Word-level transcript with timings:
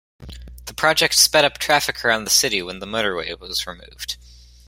The 0.65 0.73
project 0.73 1.13
sped 1.13 1.45
up 1.45 1.59
traffic 1.59 2.03
around 2.03 2.23
the 2.23 2.31
city 2.31 2.63
when 2.63 2.79
the 2.79 2.87
motorway 2.87 3.39
was 3.39 3.67
removed. 3.67 4.17